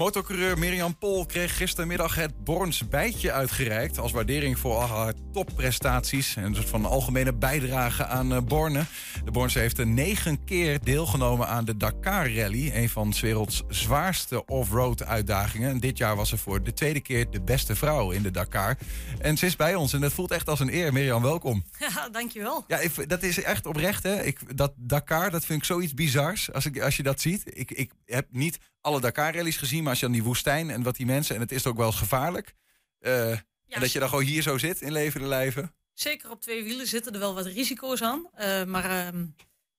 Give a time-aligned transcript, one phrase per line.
[0.00, 3.98] Motorcoureur Mirjam Pol kreeg gistermiddag het Borns bijtje uitgereikt...
[3.98, 6.36] als waardering voor al haar topprestaties...
[6.36, 8.84] en een soort van algemene bijdrage aan uh, Borne.
[9.24, 12.70] De Borns heeft er negen keer deelgenomen aan de Dakar Rally...
[12.74, 15.70] een van 's werelds zwaarste off-road uitdagingen.
[15.70, 18.78] En dit jaar was ze voor de tweede keer de beste vrouw in de Dakar.
[19.18, 20.92] En ze is bij ons en dat voelt echt als een eer.
[20.92, 21.64] Mirjam, welkom.
[21.94, 22.64] Ja, dankjewel.
[22.66, 24.22] Ja, ik, dat is echt oprecht, hè.
[24.22, 27.42] Ik, dat Dakar, dat vind ik zoiets bizars als, ik, als je dat ziet.
[27.44, 30.96] Ik, ik heb niet alle Dakar-rallies gezien, maar als je dan die woestijn en wat
[30.96, 31.34] die mensen...
[31.34, 32.54] en het is ook wel eens gevaarlijk.
[33.00, 35.74] Uh, en dat je dan gewoon hier zo zit in levende lijven.
[35.92, 38.28] Zeker op twee wielen zitten er wel wat risico's aan.
[38.38, 39.20] Uh, maar uh,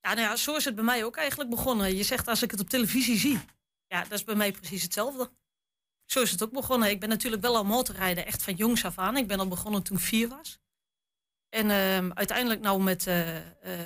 [0.01, 1.95] ja, nou ja, zo is het bij mij ook eigenlijk begonnen.
[1.95, 3.39] Je zegt als ik het op televisie zie.
[3.87, 5.31] Ja, dat is bij mij precies hetzelfde.
[6.05, 6.89] Zo is het ook begonnen.
[6.89, 9.17] Ik ben natuurlijk wel al motorrijden, echt van jongs af aan.
[9.17, 10.59] Ik ben al begonnen toen ik vier was.
[11.51, 13.35] En uh, uiteindelijk nou met uh, uh,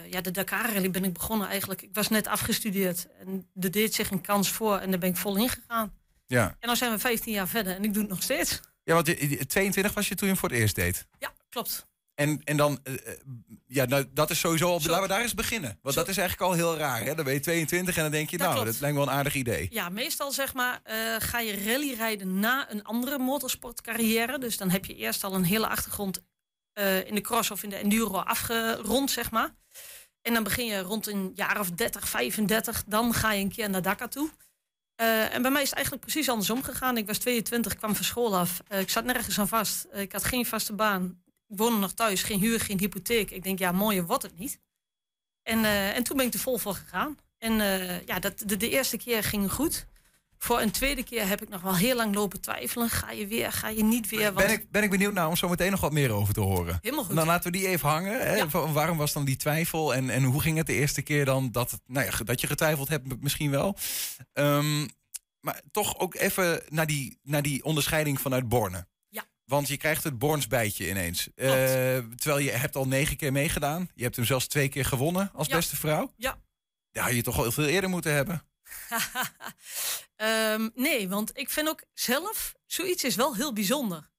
[0.10, 1.82] ja, de Dakar Rally ben ik begonnen eigenlijk.
[1.82, 5.18] Ik was net afgestudeerd en er deed zich een kans voor en daar ben ik
[5.18, 5.94] vol in gegaan.
[6.28, 6.56] Ja.
[6.60, 8.60] En nu zijn we 15 jaar verder en ik doe het nog steeds.
[8.84, 11.08] Ja, want je, 22 was je toen je voor het eerst deed?
[11.20, 11.88] Ja, klopt.
[12.16, 12.96] En, en dan, uh,
[13.68, 14.80] ja, nou, dat is sowieso al.
[14.84, 15.80] Laten we daar eens beginnen.
[15.82, 16.02] Want Zo.
[16.02, 17.04] dat is eigenlijk al heel raar.
[17.04, 17.16] Hè?
[17.16, 18.72] Dan ben je 22 en dan denk je, dat nou, klopt.
[18.72, 19.68] dat lijkt wel een aardig idee.
[19.72, 20.82] Ja, meestal zeg maar,
[21.20, 24.40] ga je rallyrijden na een andere motorsportcarrière.
[24.40, 26.22] Dus dan heb je eerst al een hele achtergrond
[26.80, 29.56] uh, in de cross of in de enduro afgerond, zeg maar.
[30.22, 32.84] En dan begin je rond een jaar of 30, 35.
[32.88, 34.30] Dan ga je een keer naar Dakar toe.
[35.02, 36.98] Uh, en bij mij is het eigenlijk precies andersom gegaan.
[36.98, 38.62] Ik was 22, kwam van school af.
[38.70, 39.88] Uh, ik zat nergens aan vast.
[39.92, 41.24] ik had geen vaste baan.
[41.48, 43.32] Ik woonde nog thuis, geen huur, geen hypotheek.
[43.32, 44.60] Ik denk, ja, mooier wordt het niet.
[45.44, 47.18] En, en toen ben ik er vol voor gegaan.
[47.38, 47.54] En
[48.06, 49.88] ja, dat, de, de, eerste keer ging goed.
[50.46, 52.90] Voor een tweede keer heb ik nog wel heel lang lopen twijfelen.
[52.90, 54.34] Ga je weer, ga je niet weer?
[54.34, 54.48] Want...
[54.48, 56.80] Ben, ik, ben ik benieuwd naar om zo meteen nog wat meer over te horen.
[56.82, 57.16] Helemaal goed.
[57.16, 58.20] Dan laten we die even hangen.
[58.20, 58.36] Hè?
[58.36, 58.48] Ja.
[58.72, 59.96] Waarom was dan die twijfel?
[59.96, 62.88] En, en hoe ging het de eerste keer dan dat, nou ja, dat je getwijfeld
[62.88, 63.78] hebt misschien wel?
[64.34, 64.88] Um,
[65.40, 68.88] maar toch ook even naar die, naar die onderscheiding vanuit Borne.
[69.46, 71.28] Want je krijgt het Borns bijtje ineens.
[71.36, 71.46] Uh,
[72.16, 73.90] terwijl je hebt al negen keer meegedaan.
[73.94, 75.56] Je hebt hem zelfs twee keer gewonnen als ja.
[75.56, 76.14] beste vrouw.
[76.18, 76.38] Ja.
[76.92, 78.44] Daar had je toch al veel eerder moeten hebben.
[80.18, 84.10] Um, nee, want ik vind ook zelf, zoiets is wel heel bijzonder.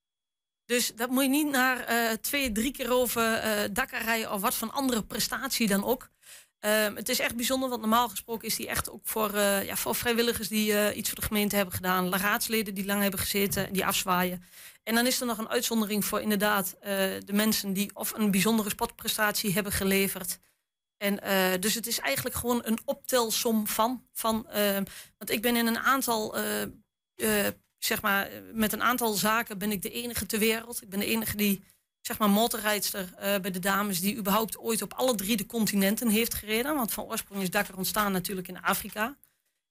[0.66, 4.40] Dus dat moet je niet naar uh, twee, drie keer over uh, Dakar rijden of
[4.40, 6.08] wat van andere prestatie dan ook.
[6.60, 9.76] Um, het is echt bijzonder, want normaal gesproken is die echt ook voor, uh, ja,
[9.76, 12.14] voor vrijwilligers die iets voor de gemeente hebben gedaan.
[12.14, 14.42] Raadsleden die lang hebben gezeten, die afzwaaien.
[14.82, 18.70] En dan is er nog een uitzondering voor inderdaad de mensen die of een bijzondere
[18.70, 20.38] sportprestatie hebben geleverd.
[20.96, 21.20] En
[21.60, 24.06] dus het is eigenlijk gewoon een optelsom van.
[24.12, 24.46] van
[25.18, 26.36] want ik ben in een aantal,
[27.78, 30.82] zeg maar, met een aantal zaken ben ik de enige ter wereld.
[30.82, 31.62] Ik ben de enige die
[32.00, 36.34] zeg maar motorrijdster bij de dames die überhaupt ooit op alle drie de continenten heeft
[36.34, 36.74] gereden.
[36.74, 39.16] Want van oorsprong is Dakar ontstaan natuurlijk in Afrika.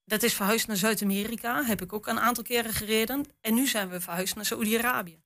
[0.06, 3.26] Dat is verhuisd naar Zuid-Amerika, heb ik ook een aantal keren gereden.
[3.42, 5.24] En nu zijn we verhuisd naar Saoedi-Arabië.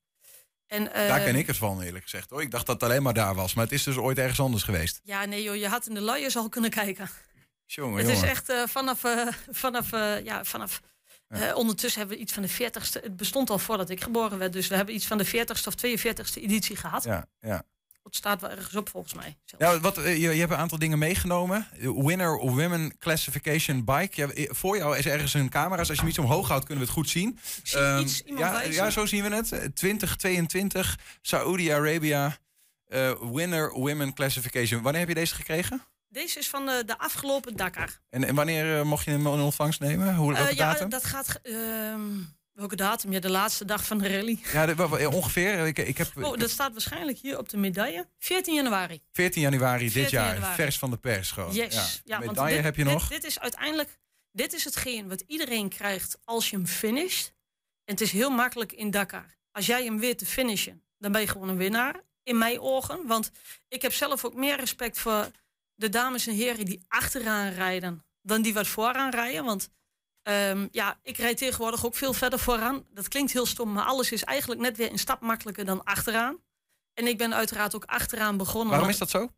[0.69, 2.29] En, uh, daar ken ik het van, eerlijk gezegd.
[2.29, 2.41] Hoor.
[2.41, 4.63] Ik dacht dat het alleen maar daar was, maar het is dus ooit ergens anders
[4.63, 4.99] geweest.
[5.03, 7.09] Ja, nee joh, je had in de luiers al kunnen kijken.
[7.65, 8.23] Jongen, het jongen.
[8.23, 9.01] is echt uh, vanaf,
[9.49, 9.91] vanaf,
[10.23, 10.81] ja, vanaf
[11.29, 11.49] ja.
[11.49, 13.03] Uh, ondertussen hebben we iets van de 40ste.
[13.03, 14.53] Het bestond al voordat ik geboren werd.
[14.53, 17.03] Dus we hebben iets van de 40ste of 42ste editie gehad.
[17.03, 17.63] Ja, ja.
[18.09, 19.37] Het staat wel ergens op volgens mij.
[19.57, 21.67] Ja, wat, uh, je, je, hebt een aantal dingen meegenomen.
[21.79, 24.11] Winner Women Classification Bike.
[24.21, 25.77] Ja, voor jou is ergens een camera.
[25.79, 27.39] Als je hem iets omhoog houdt, kunnen we het goed zien.
[27.63, 29.47] Zie um, iets, ja, ja, zo zien we het.
[29.75, 32.37] 2022 Saoedi-Arabië.
[32.87, 34.81] Uh, winner Women Classification.
[34.81, 35.83] Wanneer heb je deze gekregen?
[36.07, 37.99] Deze is van de, de afgelopen Dakar.
[38.09, 40.15] En, en wanneer uh, mocht je hem in ontvangst nemen?
[40.15, 40.89] Hoe, uh, ja, datum?
[40.89, 41.39] dat gaat...
[42.59, 43.11] Welke datum?
[43.11, 44.39] Ja, de laatste dag van de rally.
[44.51, 45.67] Ja, de, ongeveer.
[45.67, 48.07] Ik, ik heb, oh, dat staat waarschijnlijk hier op de medaille.
[48.17, 49.01] 14 januari.
[49.11, 50.33] 14 januari 14 dit jaar.
[50.33, 50.55] Januari.
[50.55, 51.53] Vers van de pers gewoon.
[51.53, 52.01] Yes.
[52.03, 52.19] Ja.
[52.19, 53.07] ja medaille dit, heb je nog.
[53.07, 53.97] Dit, dit is uiteindelijk...
[54.31, 57.33] Dit is hetgeen wat iedereen krijgt als je hem finisht.
[57.85, 59.37] En het is heel makkelijk in Dakar.
[59.51, 61.95] Als jij hem weet te finishen, dan ben je gewoon een winnaar.
[62.23, 63.07] In mijn ogen.
[63.07, 63.31] Want
[63.67, 65.31] ik heb zelf ook meer respect voor
[65.75, 69.45] de dames en heren die achteraan rijden dan die wat vooraan rijden.
[69.45, 69.69] Want
[70.29, 72.85] um, ja, ik rijd tegenwoordig ook veel verder vooraan.
[72.93, 76.37] Dat klinkt heel stom, maar alles is eigenlijk net weer een stap makkelijker dan achteraan.
[76.93, 78.69] En ik ben uiteraard ook achteraan begonnen.
[78.69, 79.29] Waarom is dat zo?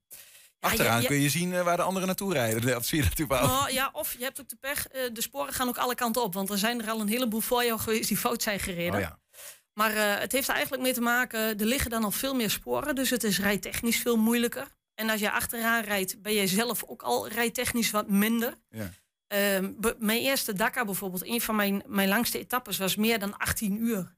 [0.59, 2.61] Achteraan ja, kun je zien uh, waar de anderen naartoe rijden.
[2.67, 3.49] Dat zie je natuurlijk wel.
[3.49, 4.87] Oh, ja, of je hebt ook de pech.
[4.95, 6.33] Uh, de sporen gaan ook alle kanten op.
[6.33, 8.93] Want er zijn er al een heleboel voor jou geweest die fout zijn gereden.
[8.93, 9.19] Oh, ja.
[9.73, 11.39] Maar uh, het heeft er eigenlijk mee te maken.
[11.39, 12.95] Er liggen dan al veel meer sporen.
[12.95, 14.67] Dus het is rijtechnisch veel moeilijker.
[14.95, 18.57] En als je achteraan rijdt, ben je zelf ook al rijtechnisch wat minder.
[18.69, 18.91] Ja.
[19.33, 23.81] Um, mijn eerste Dakar bijvoorbeeld, een van mijn, mijn langste etappes was meer dan 18
[23.81, 24.15] uur.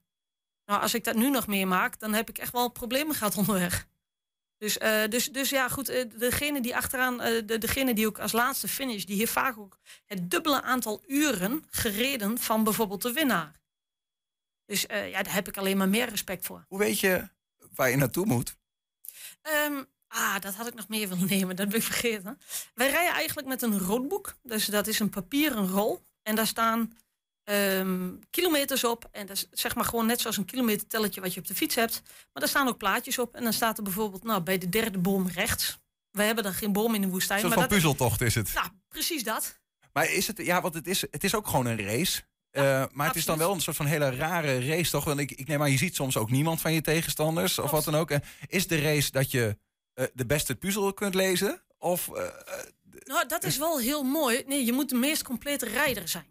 [0.64, 3.86] Nou, als ik dat nu nog meemaak, dan heb ik echt wel problemen gehad onderweg.
[4.58, 8.18] Dus, uh, dus, dus ja, goed, uh, degene die achteraan, uh, de, degene die ook
[8.18, 13.12] als laatste finish, die heeft vaak ook het dubbele aantal uren gereden van bijvoorbeeld de
[13.12, 13.52] winnaar.
[14.66, 16.64] Dus ja, daar heb ik alleen maar meer respect voor.
[16.68, 17.28] Hoe weet je
[17.74, 18.56] waar je naartoe moet?
[19.66, 22.38] Um, ah, dat had ik nog meer willen nemen, dat ben ik vergeten.
[22.74, 24.36] Wij rijden eigenlijk met een roodboek.
[24.42, 26.00] Dus dat is een papieren rol.
[26.22, 26.92] En daar staan
[27.44, 29.08] um, kilometers op.
[29.10, 31.74] En dat is zeg maar gewoon net zoals een kilometertelletje wat je op de fiets
[31.74, 32.02] hebt.
[32.04, 33.34] Maar daar staan ook plaatjes op.
[33.34, 35.78] En dan staat er bijvoorbeeld nou, bij de derde boom rechts.
[36.10, 37.38] We hebben dan geen boom in de woestijn.
[37.38, 38.54] Een soort maar van puzzeltocht is het.
[38.54, 39.58] Nou, precies dat.
[39.92, 42.22] Maar is het, ja, want het is, het is ook gewoon een race.
[42.50, 43.06] Ja, uh, maar absoluut.
[43.06, 45.04] het is dan wel een soort van hele rare race, toch?
[45.04, 47.84] Want ik, ik neem aan, je ziet soms ook niemand van je tegenstanders of wat
[47.84, 48.10] dan ook.
[48.46, 49.56] Is de race dat je
[49.94, 51.62] uh, de beste puzzel kunt lezen?
[51.78, 52.28] Of, uh,
[53.04, 54.42] nou, dat is wel heel mooi.
[54.46, 56.26] Nee, je moet de meest complete rijder zijn.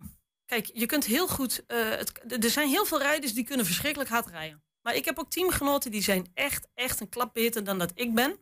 [0.45, 1.63] Kijk, je kunt heel goed.
[1.67, 4.63] Er zijn heel veel rijders die kunnen verschrikkelijk hard rijden.
[4.81, 8.13] Maar ik heb ook teamgenoten die zijn echt, echt een klap beter dan dat ik
[8.13, 8.39] ben.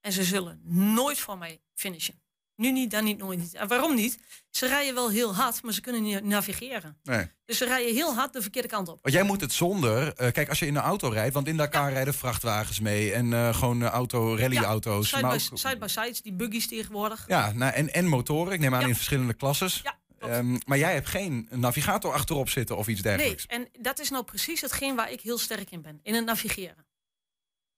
[0.00, 0.60] En ze zullen
[0.94, 2.22] nooit voor mij finishen.
[2.56, 3.54] Nu niet, dan niet, nooit niet.
[3.54, 4.18] En waarom niet?
[4.50, 6.96] Ze rijden wel heel hard, maar ze kunnen niet navigeren.
[7.02, 7.26] Nee.
[7.44, 8.98] Dus ze rijden heel hard de verkeerde kant op.
[9.02, 10.06] Want jij moet het zonder...
[10.06, 11.34] Uh, kijk, als je in een auto rijdt...
[11.34, 11.94] want in Dakar ja.
[11.94, 13.12] rijden vrachtwagens mee...
[13.12, 15.10] en uh, gewoon auto, rallyauto's.
[15.10, 17.24] Ja, side, by, side die buggies tegenwoordig.
[17.28, 18.52] Ja, nou, en, en motoren.
[18.52, 19.80] Ik neem aan in verschillende klasses.
[19.82, 19.98] Ja.
[20.38, 23.46] Um, maar jij hebt geen navigator achterop zitten of iets dergelijks.
[23.46, 26.00] Nee, en dat is nou precies hetgeen waar ik heel sterk in ben.
[26.02, 26.85] In het navigeren.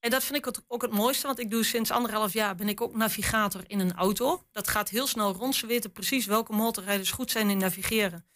[0.01, 2.81] En dat vind ik ook het mooiste, want ik doe sinds anderhalf jaar ben ik
[2.81, 4.47] ook navigator in een auto.
[4.53, 5.55] Dat gaat heel snel rond.
[5.55, 8.27] Ze weten precies welke motorrijders goed zijn in navigeren.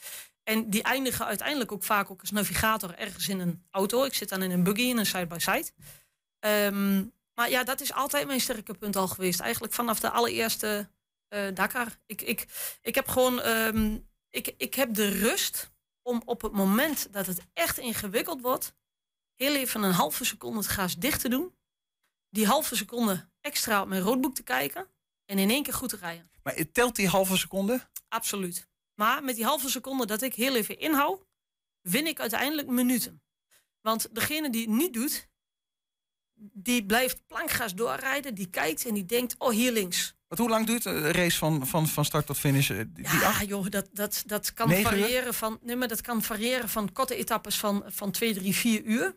[0.43, 4.05] En die eindigen uiteindelijk ook vaak ook als navigator ergens in een auto.
[4.05, 5.71] Ik zit dan in een buggy, in een side-by-side.
[6.47, 9.41] Um, maar ja, dat is altijd mijn sterke punt al geweest.
[9.41, 10.91] Eigenlijk vanaf de allereerste
[11.35, 11.99] uh, Dakar.
[12.07, 12.47] Ik, ik,
[12.83, 15.73] ik heb gewoon um, ik, ik heb de rust
[16.03, 18.75] om op het moment dat het echt ingewikkeld wordt,
[19.43, 21.55] heel even een halve seconde het gaas dicht te doen.
[22.31, 24.87] Die halve seconde extra op mijn roodboek te kijken
[25.25, 26.31] en in één keer goed te rijden.
[26.43, 27.89] Maar telt die halve seconde?
[28.09, 28.69] Absoluut.
[28.95, 31.27] Maar met die halve seconde dat ik heel even inhoud,
[31.81, 33.23] win ik uiteindelijk minuten.
[33.81, 35.29] Want degene die het niet doet,
[36.35, 40.17] die blijft plankgaas doorrijden, die kijkt en die denkt, oh hier links.
[40.29, 42.69] Wat, hoe lang duurt een race van, van, van start tot finish?
[42.69, 43.49] Die ja, acht?
[43.49, 45.59] joh, dat, dat, dat kan variëren van.
[45.63, 49.17] Nee, maar dat kan variëren van korte etappes van, van 2, 3, 4 uur.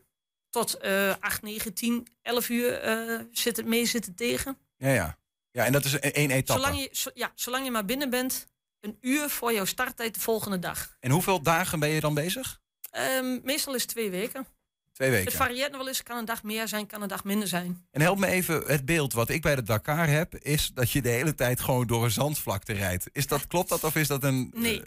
[0.55, 4.57] Tot uh, 8, 9, 10, 11 uur uh, zit het mee zitten tegen.
[4.77, 5.17] Ja, ja.
[5.51, 6.61] Ja, en dat is één etappe.
[6.61, 8.47] Zolang je, zo, ja, zolang je maar binnen bent,
[8.79, 10.95] een uur voor jouw starttijd de volgende dag.
[10.99, 12.61] En hoeveel dagen ben je dan bezig?
[12.97, 14.47] Um, meestal is twee weken.
[14.91, 15.25] Twee weken.
[15.25, 16.03] Het varieert nog wel eens.
[16.03, 17.87] Kan een dag meer zijn, kan een dag minder zijn.
[17.91, 20.35] En help me even, het beeld wat ik bij de Dakar heb...
[20.35, 23.09] is dat je de hele tijd gewoon door een zandvlakte rijdt.
[23.11, 24.51] Is dat, klopt dat of is dat een...
[24.53, 24.85] Nee, uh...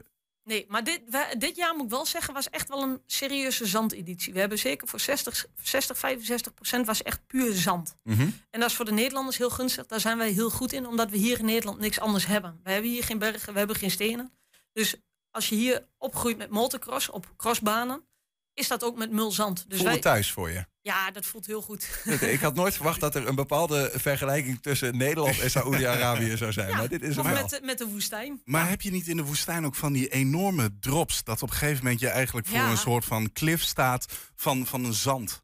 [0.49, 1.01] nee maar dit,
[1.39, 2.35] dit jaar moet ik wel zeggen...
[2.35, 4.33] was echt wel een serieuze zandeditie.
[4.33, 7.95] We hebben zeker voor 60, 60 65 procent was echt puur zand.
[8.03, 8.41] -hmm.
[8.51, 9.87] En dat is voor de Nederlanders heel gunstig.
[9.87, 12.61] Daar zijn wij heel goed in, omdat we hier in Nederland niks anders hebben.
[12.63, 14.33] We hebben hier geen bergen, we hebben geen stenen.
[14.73, 14.95] Dus
[15.31, 18.07] als je hier opgroeit met motocross op crossbanen
[18.59, 19.65] is dat ook met mulzand.
[19.69, 19.99] Dus Voel wij...
[19.99, 20.67] thuis voor je?
[20.81, 21.89] Ja, dat voelt heel goed.
[22.21, 26.69] Ik had nooit verwacht dat er een bepaalde vergelijking tussen Nederland en Saoedi-Arabië zou zijn.
[26.69, 28.41] Ja, maar dit is of met, de, met de woestijn.
[28.45, 28.69] Maar ja.
[28.69, 31.25] heb je niet in de woestijn ook van die enorme drops...
[31.25, 32.71] dat op een gegeven moment je eigenlijk voor ja.
[32.71, 34.07] een soort van klif staat
[34.37, 35.43] van, van een zand?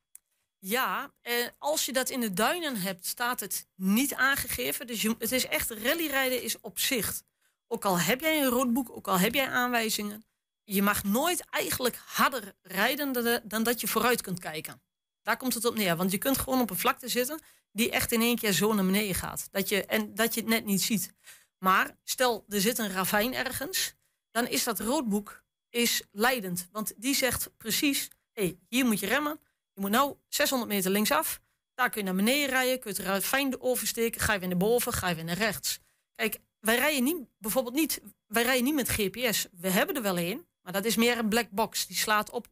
[0.58, 4.86] Ja, eh, als je dat in de duinen hebt, staat het niet aangegeven.
[4.86, 7.24] Dus je, het is echt rallyrijden is op zicht.
[7.68, 10.24] Ook al heb jij een roodboek, ook al heb jij aanwijzingen
[10.64, 14.82] je mag nooit eigenlijk harder rijden dan, dat je vooruit kunt kijken.
[15.22, 15.96] Daar komt het op neer.
[15.96, 17.40] Want je kunt gewoon op een vlakte zitten
[17.72, 19.48] die echt in één keer zo naar beneden gaat.
[19.50, 21.12] Dat je, en dat je het net niet ziet.
[21.58, 23.94] Maar stel, er zit een ravijn ergens.
[24.30, 26.68] Dan is dat roodboek is leidend.
[26.72, 29.40] Want die zegt precies, hey, hier moet je remmen.
[29.72, 31.40] Je moet nou 600 meter linksaf.
[31.74, 32.78] Daar kun je naar beneden rijden.
[32.78, 34.20] Kun je het ravijn oversteken.
[34.20, 34.92] Ga je weer naar boven.
[34.92, 35.80] Ga je weer naar rechts.
[36.14, 39.46] Kijk, wij rijden niet, bijvoorbeeld niet, wij rijden niet met GPS.
[39.52, 40.46] We hebben er wel een.
[40.64, 41.86] Maar dat is meer een black box.
[41.86, 42.46] Die slaat op.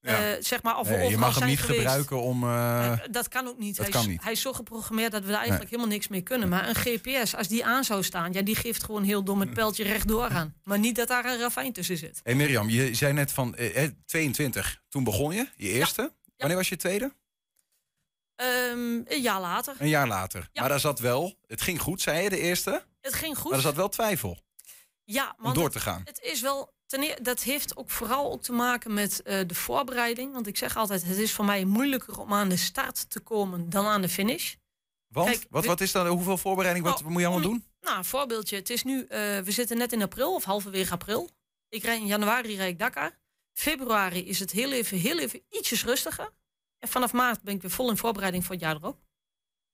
[0.00, 0.36] Ja.
[0.36, 1.78] Uh, zeg maar, of nee, je mag hem niet geweest.
[1.78, 2.44] gebruiken om.
[2.44, 3.76] Uh, uh, dat kan ook niet.
[3.76, 4.22] Dat hij, kan is, niet.
[4.22, 5.78] hij is zo geprogrammeerd dat we daar eigenlijk nee.
[5.78, 6.48] helemaal niks mee kunnen.
[6.48, 9.54] Maar een GPS, als die aan zou staan, ja, die geeft gewoon heel dom het
[9.54, 10.54] pijltje rechtdoor aan.
[10.64, 12.20] Maar niet dat daar een ravijn tussen zit.
[12.22, 13.56] Hey Mirjam, je zei net van
[14.06, 14.82] 22.
[14.88, 16.02] Toen begon je, je eerste.
[16.02, 16.32] Ja.
[16.36, 17.12] Wanneer was je tweede?
[18.40, 19.74] Um, een jaar later.
[19.78, 20.48] Een jaar later.
[20.54, 22.84] Maar daar zat wel, het ging goed, zei je, de eerste?
[23.00, 23.50] Het ging goed.
[23.50, 24.38] Maar er zat wel twijfel.
[25.04, 26.02] Ja, om door te gaan.
[26.04, 29.54] Het, het is wel Ten, dat heeft ook vooral ook te maken met uh, de
[29.54, 30.32] voorbereiding.
[30.32, 33.70] Want ik zeg altijd, het is voor mij moeilijker om aan de start te komen
[33.70, 34.54] dan aan de finish.
[35.08, 35.28] Want?
[35.28, 37.64] Kijk, wat, wat is dan, hoeveel voorbereiding, wat oh, moet je allemaal doen?
[37.80, 38.56] Nou, een voorbeeldje.
[38.56, 41.30] Het is nu, uh, we zitten net in april of halverwege april.
[41.68, 43.18] Ik rijd in januari rijd ik Dakar.
[43.52, 46.30] Februari is het heel even, heel even ietsjes rustiger.
[46.78, 49.07] En vanaf maart ben ik weer vol in voorbereiding voor het jaar erop.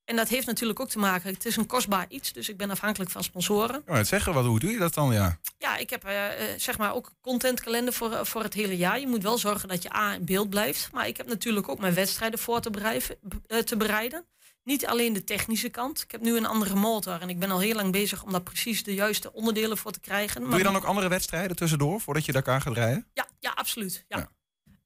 [0.05, 2.71] En dat heeft natuurlijk ook te maken, het is een kostbaar iets, dus ik ben
[2.71, 3.83] afhankelijk van sponsoren.
[3.87, 5.13] Ja, het zeggen, wat, hoe doe je dat dan?
[5.13, 6.13] Ja, ja ik heb uh,
[6.57, 9.01] zeg maar ook een contentkalender voor, voor het hele jaar.
[9.01, 10.89] Je moet wel zorgen dat je A in beeld blijft.
[10.93, 13.19] Maar ik heb natuurlijk ook mijn wedstrijden voor te, bereiden,
[13.65, 14.25] te bereiden.
[14.65, 16.03] Niet alleen de technische kant.
[16.03, 18.43] Ik heb nu een andere motor en ik ben al heel lang bezig om daar
[18.43, 20.45] precies de juiste onderdelen voor te krijgen.
[20.45, 23.07] Doe je dan ook andere wedstrijden tussendoor voordat je Dakar gaat rijden?
[23.13, 24.05] Ja, ja absoluut.
[24.09, 24.29] Ja.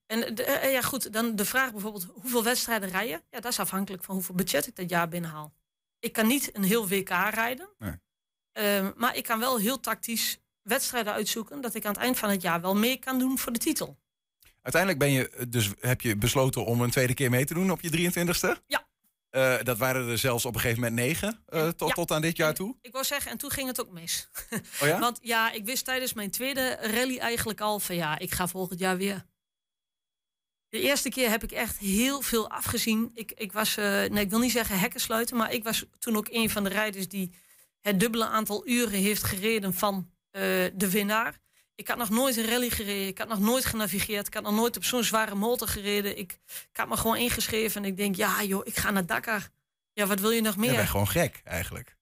[0.09, 3.23] En de, eh, ja, goed, dan de vraag bijvoorbeeld, hoeveel wedstrijden rijden?
[3.31, 5.53] Ja, dat is afhankelijk van hoeveel budget ik dat jaar binnenhaal.
[5.99, 7.93] Ik kan niet een heel WK rijden, nee.
[8.53, 12.31] Ehm, maar ik kan wel heel tactisch wedstrijden uitzoeken dat ik aan het eind van
[12.31, 13.99] het jaar wel mee kan doen voor de titel.
[14.62, 17.81] Uiteindelijk ben je dus heb je besloten om een tweede keer mee te doen op
[17.81, 18.62] je 23ste?
[18.67, 18.87] Ja.
[19.31, 22.37] Uh, dat waren er zelfs op een gegeven moment negen uh, tot, tot aan dit
[22.37, 22.77] jaar toe.
[22.83, 24.29] Ik wou zeggen, en toen ging het ook mis.
[24.81, 24.99] Oh ja?
[25.09, 28.79] Want ja, ik wist tijdens mijn tweede rally eigenlijk al van ja, ik ga volgend
[28.79, 29.25] jaar weer.
[30.68, 33.10] De eerste keer heb ik echt heel veel afgezien.
[33.14, 36.16] Ik, ik was, uh, nee, ik wil niet zeggen hekken sluiten, maar ik was toen
[36.16, 37.34] ook een van de rijders die
[37.80, 41.38] het dubbele aantal uren heeft gereden van de winnaar.
[41.75, 43.06] Ik had nog nooit een rally gereden.
[43.06, 44.26] Ik had nog nooit genavigeerd.
[44.26, 46.18] Ik had nog nooit op zo'n zware motor gereden.
[46.18, 46.32] Ik,
[46.70, 49.48] ik had me gewoon ingeschreven en ik denk, ja joh, ik ga naar Dakar.
[49.92, 50.70] Ja, wat wil je nog meer?
[50.70, 51.96] Je bent gewoon gek eigenlijk.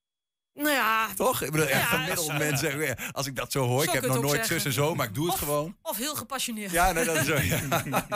[0.57, 1.09] Nou ja.
[1.15, 1.43] Toch?
[1.43, 2.97] Ik bedoel, echt gemiddeld mensen.
[3.13, 5.27] Als ik dat zo hoor, ik heb nog nooit zus en zo, maar ik doe
[5.27, 5.77] het gewoon.
[5.83, 6.71] Of heel gepassioneerd.
[6.71, 7.37] Ja, nee, dat is zo.
[7.37, 7.61] Ja,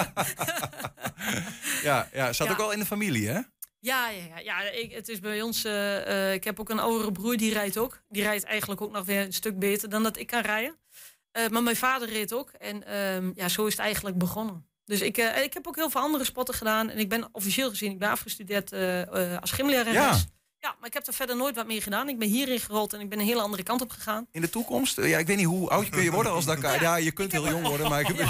[1.82, 3.40] ja, ja, zat ook wel in de familie, hè?
[3.80, 5.64] Ja, ja, ja, ja ik, het is bij ons.
[5.64, 8.02] Uh, uh, ik heb ook een oudere broer die rijdt ook.
[8.08, 10.76] Die rijdt eigenlijk ook nog weer een stuk beter dan dat ik kan rijden.
[11.38, 12.50] Uh, maar mijn vader reed ook.
[12.50, 14.68] En uh, ja, zo is het eigenlijk begonnen.
[14.84, 16.90] Dus ik, ik heb ook heel veel andere spotten gedaan.
[16.90, 18.72] En ik ben officieel gezien, ik ben afgestudeerd
[19.40, 20.26] als gymlerares.
[20.80, 22.08] Maar ik heb er verder nooit wat meer gedaan.
[22.08, 24.26] Ik ben hierin gerold en ik ben een hele andere kant op gegaan.
[24.32, 24.96] In de toekomst?
[24.96, 26.74] Ja, ik weet niet hoe oud kun je worden als Dakar.
[26.74, 28.16] Ja, ja je kunt heel jong worden, maar ik,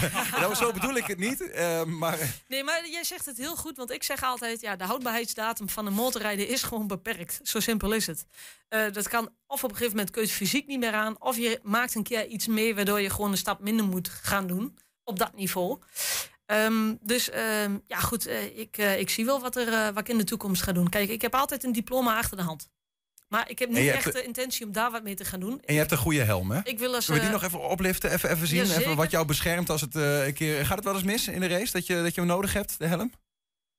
[0.41, 0.55] ja.
[0.65, 1.41] zo bedoel ik het niet.
[1.41, 2.19] Uh, maar...
[2.49, 3.77] Nee, maar jij zegt het heel goed.
[3.77, 7.41] Want ik zeg altijd, ja, de houdbaarheidsdatum van een motorrijden is gewoon beperkt.
[7.43, 8.27] Zo simpel is het.
[8.71, 11.21] Uh, dat kan of op een gegeven moment kun je fysiek niet meer aan.
[11.21, 14.47] Of je maakt een keer iets mee waardoor je gewoon een stap minder moet gaan
[14.47, 14.79] doen.
[15.05, 15.79] Op dat niveau.
[16.51, 19.99] Um, dus um, ja, goed, uh, ik, uh, ik zie wel wat, er, uh, wat
[19.99, 20.89] ik in de toekomst ga doen.
[20.89, 22.69] Kijk, ik heb altijd een diploma achter de hand.
[23.29, 25.61] Maar ik heb niet echt de intentie om daar wat mee te gaan doen.
[25.65, 26.61] En je hebt een goede helm, hè?
[26.63, 28.13] Ik wil als, Zullen we die nog even opliften?
[28.13, 30.67] Even, even zien even wat jou beschermt als het een keer...
[30.67, 32.79] Gaat het wel eens mis in de race, dat je, dat je hem nodig hebt,
[32.79, 33.13] de helm?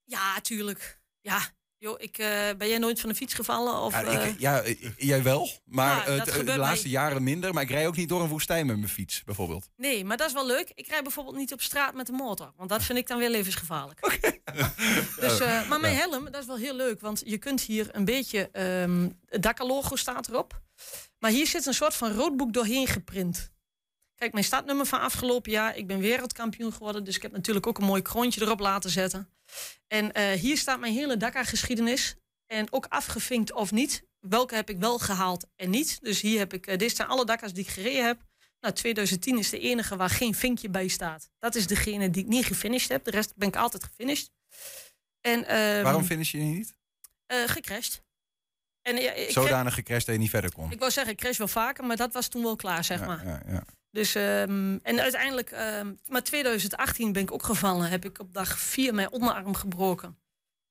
[0.03, 0.99] Ja, tuurlijk.
[1.21, 1.39] Ja,
[1.81, 3.81] Joh, ik, uh, ben jij nooit van de fiets gevallen?
[3.81, 4.63] Of, ja, ik, ja
[4.97, 5.49] jij wel.
[5.65, 6.05] Maar
[6.45, 7.53] de laatste jaren minder.
[7.53, 9.69] Maar ik rij ook niet door een woestijn met mijn fiets, bijvoorbeeld.
[9.77, 10.71] Nee, maar dat is wel leuk.
[10.75, 12.53] Ik rij bijvoorbeeld niet op straat met de motor.
[12.57, 13.99] Want dat vind ik dan weer levensgevaarlijk.
[14.11, 14.41] Okay.
[15.19, 17.01] dus, uh, maar mijn helm, dat is wel heel leuk.
[17.01, 18.49] Want je kunt hier een beetje...
[18.53, 20.61] Um, het Dakar-logo staat erop.
[21.19, 23.51] Maar hier zit een soort van roodboek doorheen geprint.
[24.21, 25.77] Kijk, mijn startnummer van afgelopen jaar.
[25.77, 27.03] Ik ben wereldkampioen geworden.
[27.03, 29.29] Dus ik heb natuurlijk ook een mooi kroontje erop laten zetten.
[29.87, 32.15] En uh, hier staat mijn hele Dakar-geschiedenis.
[32.45, 34.03] En ook afgevinkt of niet.
[34.19, 35.99] Welke heb ik wel gehaald en niet.
[36.01, 38.21] Dus hier heb ik, uh, dit zijn alle Dakars die ik gereden heb.
[38.59, 41.29] Nou, 2010 is de enige waar geen vinkje bij staat.
[41.39, 43.03] Dat is degene die ik niet gefinished heb.
[43.03, 44.31] De rest ben ik altijd gefinished.
[45.21, 46.75] En, um, Waarom finish je niet?
[47.27, 48.03] Uh, gecrashed.
[48.81, 50.71] En, ja, Zodanig gecrashed dat je niet verder kon?
[50.71, 53.05] Ik wou zeggen, ik crash wel vaker, maar dat was toen wel klaar, zeg ja,
[53.05, 53.25] maar.
[53.25, 53.63] Ja, ja.
[53.91, 57.89] Dus, um, en uiteindelijk, um, maar 2018 ben ik ook gevallen.
[57.89, 60.19] Heb ik op dag 4 mijn onderarm gebroken.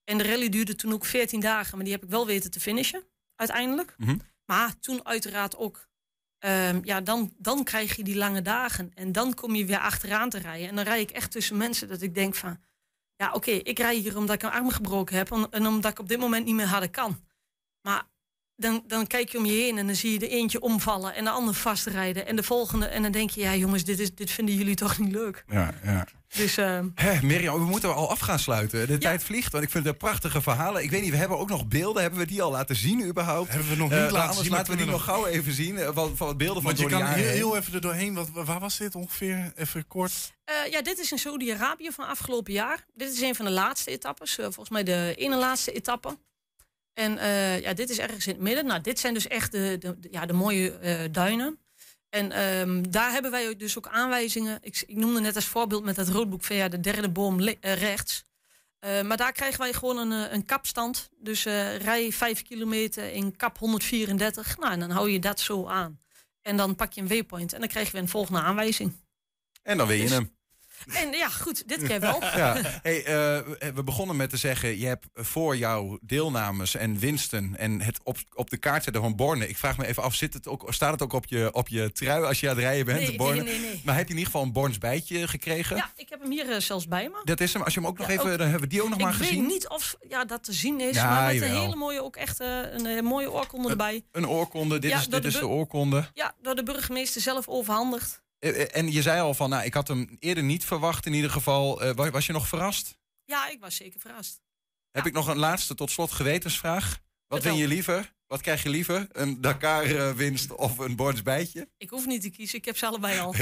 [0.05, 2.61] En de rally duurde toen ook 14 dagen, maar die heb ik wel weten te
[2.61, 3.95] finishen, uiteindelijk.
[3.97, 4.21] Mm -hmm.
[4.45, 5.89] Maar toen uiteraard ook,
[6.39, 8.91] um, ja, dan, dan krijg je die lange dagen.
[8.95, 10.69] En dan kom je weer achteraan te rijden.
[10.69, 12.61] En dan rij ik echt tussen mensen dat ik denk van,
[13.17, 15.31] ja oké, okay, ik rij hier omdat ik een arm gebroken heb.
[15.51, 17.25] En omdat ik op dit moment niet meer harder kan.
[17.81, 18.09] Maar
[18.61, 21.25] dan, dan kijk je om je heen en dan zie je de eentje omvallen en
[21.25, 22.87] de ander vastrijden en de volgende.
[22.87, 25.45] En dan denk je, ja jongens, dit, is, dit vinden jullie toch niet leuk?
[25.49, 26.07] Ja, ja.
[26.37, 26.81] Dus, uh...
[26.95, 28.87] Hè, Mirjam, we moeten al af gaan sluiten.
[28.87, 28.99] De ja.
[28.99, 30.83] tijd vliegt, want ik vind het prachtige verhalen.
[30.83, 32.03] Ik weet niet, we hebben ook nog beelden.
[32.03, 33.51] Hebben we die al laten zien überhaupt?
[33.51, 34.51] Hebben we nog niet uh, laten anders zien.
[34.51, 35.75] laten we die nog gauw even zien.
[35.75, 38.15] Uh, van, van beelden van Want je kan heel, heel, even er doorheen.
[38.15, 39.53] Wat, waar was dit ongeveer?
[39.57, 40.33] Even kort.
[40.51, 42.87] Uh, ja, dit is in Saudi-Arabië van afgelopen jaar.
[42.95, 44.35] Dit is een van de laatste etappes.
[44.35, 46.17] volgens mij de ene laatste etappe.
[47.01, 48.67] En uh, ja, dit is ergens in het midden.
[48.67, 51.59] Nou, dit zijn dus echt de, de, ja, de mooie uh, duinen.
[52.09, 54.59] En um, daar hebben wij dus ook aanwijzingen.
[54.63, 57.55] Ik, ik, noemde net als voorbeeld met dat roodboek van ja, de derde boom uh,
[57.61, 58.25] rechts.
[58.81, 61.09] maar daar krijgen wij gewoon een, een kapstand.
[61.19, 61.45] Dus
[61.79, 64.59] rij 5 kilometer in kap 134.
[64.59, 66.01] Nou, en dan hou je dat zo aan.
[66.43, 68.93] En dan pak je een waypoint en dan krijgen we een volgende aanwijzing.
[69.63, 70.39] En dan weet je dus, hem.
[70.95, 72.21] En ja, goed, dit keer wel.
[72.23, 72.57] Ja.
[72.83, 73.05] Hey, uh,
[73.75, 78.17] we begonnen met te zeggen, je hebt voor jouw deelnames en winsten en het op,
[78.35, 79.49] op de kaart zetten van Borne.
[79.49, 81.93] Ik vraag me even af, zit het ook, staat het ook op je, op je
[81.93, 82.99] trui als je aan het rijden bent?
[83.01, 83.43] Nee, Borne?
[83.43, 85.77] nee, nee, Maar heb je in ieder geval een Borns bijtje gekregen?
[85.77, 87.21] Ja, ik heb hem hier uh, zelfs bij me.
[87.25, 87.63] Dat is hem.
[87.63, 89.11] Als je hem ook nog Ja, even, ook- dan hebben we die ook nog maar
[89.13, 89.39] ik gezien.
[89.41, 92.17] weet niet of ja, dat te zien is, Ja, maar met een hele mooie, ook
[92.17, 94.05] echt eh, een eh, mooie oorkonde erbij.
[94.13, 96.09] Een oorkonde, dit is, dit de is de oorkonde.
[96.15, 98.23] Ja, door de burgemeester zelf overhandigd.
[98.41, 101.15] Eh, eh, En je zei al van, nou, ik had hem eerder niet verwacht in
[101.15, 101.83] ieder geval.
[101.83, 102.99] Eh, wa- was je nog verrast?
[103.25, 104.41] Ja, ik was zeker verrast.
[104.91, 106.99] Heb ik nog een laatste tot slot gewetensvraag?
[107.27, 108.13] Wat vind je liever?
[108.27, 109.07] Wat krijg je liever?
[109.13, 111.69] Een Dakar-winst of een Borns bijtje?
[111.77, 113.35] Ik hoef niet te kiezen, ik heb ze allebei al.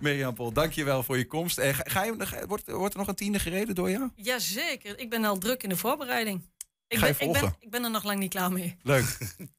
[0.00, 1.58] Mirjam Pol, dankjewel voor je komst.
[1.58, 4.10] En ga, ga je, ga- wordt, wordt er nog een tiende gereden door jou?
[4.16, 6.42] Jazeker, ik ben al druk in de voorbereiding.
[6.88, 8.76] Ik Ga je ben, ik, ben, ik ben er nog lang niet klaar mee.
[8.82, 9.18] Leuk.